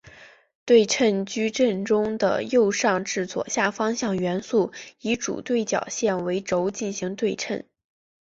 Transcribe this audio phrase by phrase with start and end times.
[0.65, 7.65] 对称矩阵中的右上至左下方向元素以主对角线为轴进行对称。